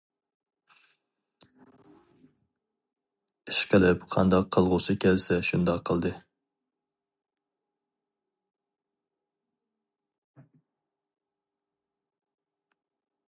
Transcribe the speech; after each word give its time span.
ئىشقىلىپ 3.51 4.07
قانداق 4.15 4.47
قىلغۇسى 4.55 4.95
كەلسە 5.05 5.37
شۇنداق 5.49 5.85
قىلدى. 5.89 6.15